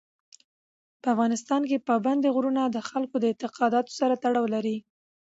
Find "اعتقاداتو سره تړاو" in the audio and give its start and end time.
3.31-4.45